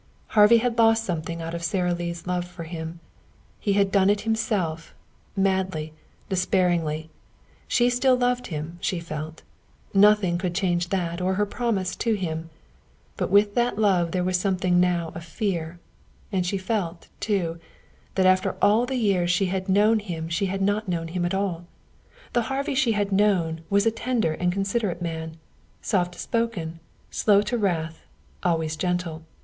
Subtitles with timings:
[0.29, 2.99] Harvey had lost something out of Sara Lee's love for him.
[3.59, 4.95] He had done it himself,
[5.37, 5.93] madly,
[6.27, 7.11] despairingly.
[7.67, 9.43] She still loved him, she felt.
[9.93, 12.49] Nothing could change that or her promise to him.
[13.15, 15.77] But with that love there was something now of fear.
[16.31, 17.59] And she felt, too,
[18.15, 21.35] that after all the years she had known him she had not known him at
[21.35, 21.67] all.
[22.33, 25.37] The Harvey she had known was a tender and considerate man,
[25.79, 26.79] soft spoken,
[27.11, 28.01] slow to wrath,
[28.41, 29.21] always gentle.